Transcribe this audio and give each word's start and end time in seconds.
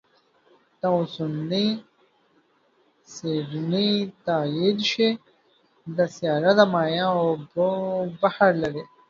که 0.79 0.87
اوسنۍ 0.97 1.67
څېړنې 3.13 3.89
تایید 4.25 4.79
شي، 4.91 5.09
دا 5.95 6.05
سیاره 6.15 6.51
د 6.59 6.61
مایع 6.73 7.07
اوبو 7.21 7.67
بحر 8.21 8.51
لري. 8.63 8.83